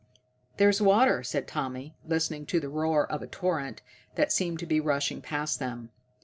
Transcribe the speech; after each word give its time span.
"There's 0.57 0.81
water," 0.81 1.21
said 1.21 1.47
Tommy, 1.47 1.95
listening 2.03 2.47
to 2.47 2.59
the 2.59 2.69
roar 2.69 3.05
of 3.11 3.21
a 3.21 3.27
torrent 3.27 3.83
that 4.15 4.31
seemed 4.31 4.57
to 4.61 4.65
be 4.65 4.79
rushing 4.79 5.21
past 5.21 5.59
them. 5.59 5.91